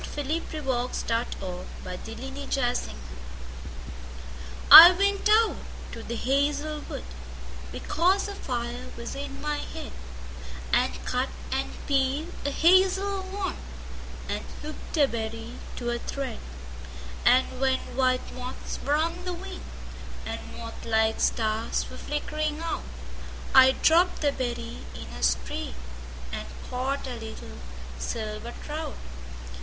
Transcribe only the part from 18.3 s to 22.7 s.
moths were on the wing, And moth like stars were flickering